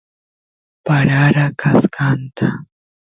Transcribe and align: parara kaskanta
parara 0.85 1.45
kaskanta 1.59 2.49